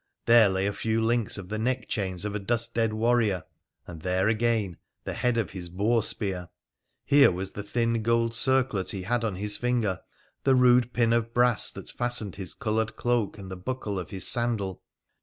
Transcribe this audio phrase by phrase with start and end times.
[0.25, 3.43] There lay a few links of the neck chains of a dust dead warrior,
[3.85, 6.49] and there, again, the head of his boar spear.
[7.05, 10.01] Here was the thin gold circlet he had on his finger,
[10.43, 14.27] the rude pin of brass that fastened his coloured cloak and the buckle of his
[14.27, 14.81] sandal.